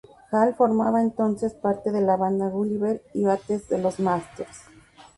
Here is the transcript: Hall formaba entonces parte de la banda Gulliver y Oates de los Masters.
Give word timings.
Hall 0.31 0.55
formaba 0.55 0.99
entonces 0.99 1.53
parte 1.53 1.91
de 1.91 2.01
la 2.01 2.17
banda 2.17 2.47
Gulliver 2.49 3.03
y 3.13 3.25
Oates 3.27 3.69
de 3.69 3.77
los 3.77 3.99
Masters. 3.99 4.61